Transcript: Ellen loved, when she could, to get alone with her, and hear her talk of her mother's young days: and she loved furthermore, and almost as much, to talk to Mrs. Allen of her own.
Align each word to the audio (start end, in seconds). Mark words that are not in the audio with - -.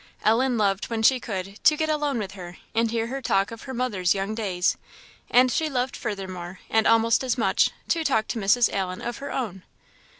Ellen 0.25 0.57
loved, 0.57 0.85
when 0.85 1.03
she 1.03 1.19
could, 1.19 1.63
to 1.63 1.77
get 1.77 1.87
alone 1.87 2.17
with 2.17 2.31
her, 2.31 2.57
and 2.73 2.89
hear 2.89 3.05
her 3.05 3.21
talk 3.21 3.51
of 3.51 3.61
her 3.65 3.73
mother's 3.75 4.15
young 4.15 4.33
days: 4.33 4.75
and 5.29 5.51
she 5.51 5.69
loved 5.69 5.95
furthermore, 5.95 6.59
and 6.71 6.87
almost 6.87 7.23
as 7.23 7.37
much, 7.37 7.69
to 7.89 8.03
talk 8.03 8.25
to 8.29 8.39
Mrs. 8.39 8.73
Allen 8.73 9.01
of 9.03 9.17
her 9.19 9.31
own. 9.31 9.61